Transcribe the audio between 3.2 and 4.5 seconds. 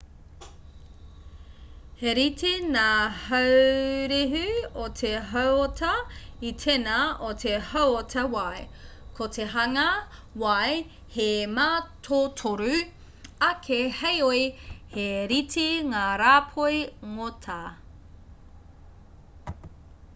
haurehu